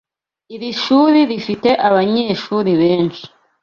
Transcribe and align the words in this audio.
Iri 0.53 0.69
shuri 0.83 1.19
rifite 1.31 1.69
abanyeshuri 1.87 2.71
benshi. 2.81 3.23